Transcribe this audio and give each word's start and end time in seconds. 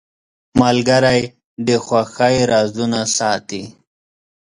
ملګری 0.61 1.21
د 1.67 1.69
خوښۍ 1.85 2.35
رازونه 2.51 2.99
ساتي. 3.17 3.63